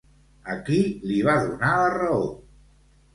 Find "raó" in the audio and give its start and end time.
1.97-2.25